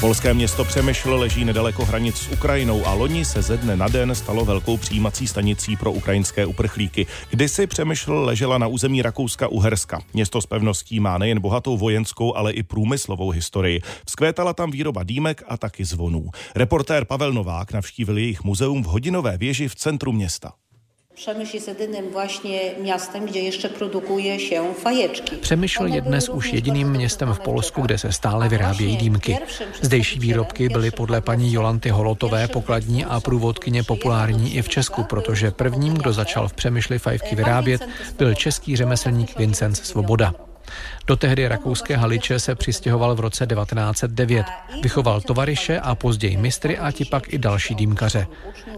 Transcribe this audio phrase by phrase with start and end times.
[0.00, 4.14] Polské město Přemysl leží nedaleko hranic s Ukrajinou a loni se ze dne na den
[4.14, 7.06] stalo velkou přijímací stanicí pro ukrajinské uprchlíky.
[7.30, 10.00] Kdysi Přemysl ležela na území Rakouska-Uherska.
[10.14, 13.80] Město s pevností má nejen bohatou vojenskou, ale i průmyslovou historii.
[14.06, 16.30] Vzkvétala tam výroba dýmek a taky zvonů.
[16.54, 20.52] Reportér Pavel Novák navštívil jejich muzeum v hodinové věži v centru města.
[21.14, 25.36] Przemyśl jest jedynym właśnie miastem, gdzie jeszcze produkuje się fajeczki.
[25.36, 29.38] Přemysl je dnes už jediným městem v Polsku, kde se stále vyrábějí dýmky.
[29.82, 35.50] Zdejší výrobky byly podle paní Jolanty Holotové pokladní a průvodkyně populární i v Česku, protože
[35.50, 37.88] prvním, kdo začal v Přemyšli fajfky vyrábět,
[38.18, 40.49] byl český řemeslník Vincenc Svoboda.
[41.06, 44.46] Do tehdy rakouské Haliče se přistěhoval v roce 1909.
[44.82, 48.26] Vychoval tovariše a později mistry a ti pak i další dýmkaře.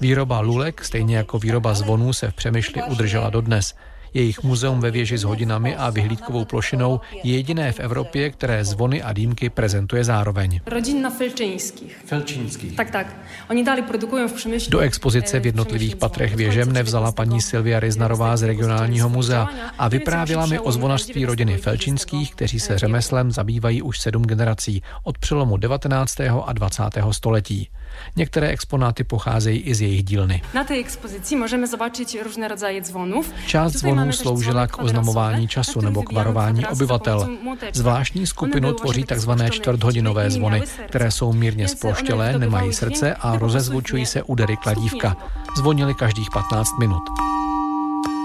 [0.00, 3.74] Výroba lulek, stejně jako výroba zvonů, se v Přemýšli udržela dodnes.
[4.14, 9.02] Jejich muzeum ve věži s hodinami a vyhlídkovou plošinou je jediné v Evropě, které zvony
[9.02, 10.60] a dýmky prezentuje zároveň.
[10.66, 11.96] Rodina Felczyńskich.
[12.04, 12.70] Felčínský.
[12.70, 13.16] Tak, tak.
[13.50, 14.68] Oni dále produkují v.
[14.68, 19.88] Do expozice v jednotlivých patrech věže mne vzala paní Silvia Riznarová z regionálního muzea a
[19.88, 25.56] vyprávěla mi o zvonařství rodiny Felčinských, kteří se řemeslem zabývají už sedm generací od přelomu
[25.56, 26.20] 19.
[26.20, 26.82] a 20.
[27.10, 27.68] století.
[28.16, 30.42] Některé exponáty pocházejí i z jejich dílny.
[30.54, 33.32] Na tej ekspozycji możemy zobaczyć różne rodzaje dzwonów.
[33.46, 37.28] Část zvonů też sloužila k oznamování času nebo k varování obyvatel.
[37.72, 39.30] Zvláštní skupinu tvoří tzv.
[39.50, 45.14] čtvrthodinové zvony, které jsou mírně sploštělé, nemají srdce a rozezvučují se údery kladívka.
[45.14, 45.40] to.
[45.56, 47.02] Zvonily každých 15 minut.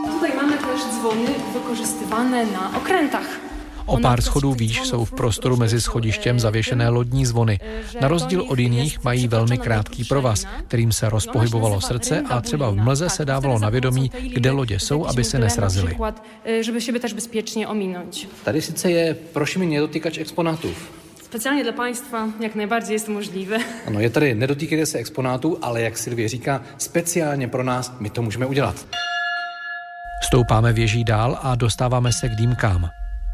[0.05, 0.31] Tutaj
[0.75, 3.44] też dzwony wykorzystywane na okrętach.
[3.85, 7.59] O pár schodů výš jsou v prostoru mezi schodištěm zavěšené lodní zvony.
[8.01, 12.75] Na rozdíl od jiných mají velmi krátký provaz, kterým se rozpohybovalo srdce a třeba v
[12.75, 15.87] mlze se dávalo na vědomí, kde lodě jsou, aby se nesrazily.
[15.87, 18.27] Przykład, y, żeby siebie też bezpiecznie ominąć.
[18.43, 20.69] Tady sice je proši mi nedotykač exponátů.
[21.23, 23.57] Specjalnie dla Państwa jak najbardziej jest to możliwe.
[23.87, 28.21] Ano, je tady nedotýkejte se exponátů, ale jak Silvie říká, speciálně pro nás my to
[28.21, 28.87] můžeme udělat.
[30.21, 32.89] Stoupáme věží dál a dostáváme se k dýmkám.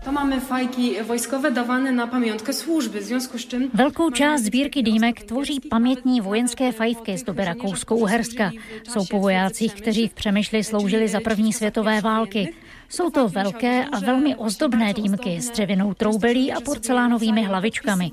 [0.06, 3.69] To mamy fajki wojskowe dawane na pamiątkę służby, w związku z czym...
[3.73, 8.51] Velkou část sbírky dýmek tvoří pamětní vojenské fajfky z doby Rakousko-Uherska.
[8.89, 12.53] Jsou po vojácích, kteří v Přemýšli sloužili za první světové války.
[12.89, 18.12] Jsou to velké a velmi ozdobné dýmky s dřevěnou troubelí a porcelánovými hlavičkami.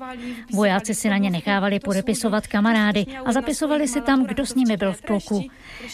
[0.53, 4.93] Vojáci si na ně nechávali podepisovat kamarády a zapisovali si tam, kdo s nimi byl
[4.93, 5.43] v pluku.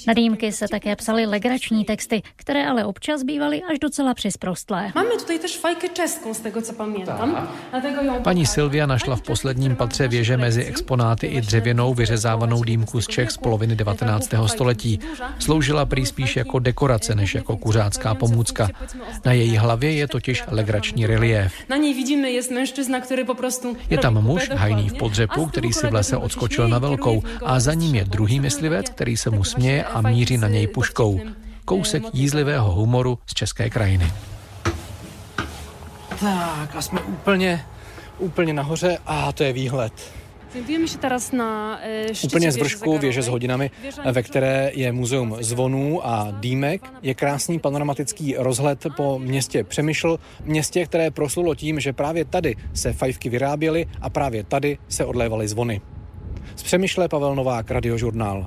[0.07, 4.91] Na dýmky se také psaly legrační texty, které ale občas bývaly až docela přisprostlé.
[4.95, 7.35] Mamy tutaj też fajkę czeską, z tego co pamiętam.
[7.71, 13.01] Dlatego ją Paní Silvia našla v posledním patře věže mezi exponáty i dřevěnou vyřezávanou dýmku
[13.01, 14.29] z Čech z poloviny 19.
[14.47, 14.99] století.
[15.39, 18.69] Sloužila prý spíš jako dekorace než jako kuřácká pomůcka.
[19.25, 21.53] Na její hlavě je totiž legrační reliéf.
[21.69, 25.73] Na niej widzimy jest mężczyzna, który po prostu Je tam muž hajný v podřepu, který
[25.73, 29.43] si v lese odskočil na velkou a za ním je druhý myslivec, který se mu
[29.43, 31.19] směje a míří na něj puškou.
[31.65, 34.11] Kousek jízlivého humoru z české krajiny.
[36.25, 37.65] Tak a jsme úplně,
[38.19, 39.93] úplně nahoře a to je výhled.
[40.99, 43.71] Teraz na e, szczycie Úplně z vršku věže s hodinami,
[44.11, 46.81] ve které je muzeum zvonů a dýmek.
[47.01, 52.93] Je krásný panoramatický rozhled po městě Přemyšl, městě, které proslulo tím, že právě tady se
[52.93, 55.81] fajfky vyráběly a právě tady se odlévaly zvony.
[56.55, 58.43] Z Přemyšle Pavel Novák, Radiožurnál.